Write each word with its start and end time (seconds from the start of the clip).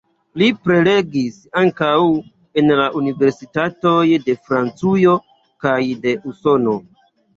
Li 0.41 0.45
prelegis 0.67 1.35
ankaŭ 1.61 1.99
en 2.61 2.73
la 2.79 2.87
universitatoj 3.01 3.93
de 4.25 4.37
Francujo 4.49 5.15
kaj 5.67 5.77
de 6.07 6.17
Usono. 6.33 6.75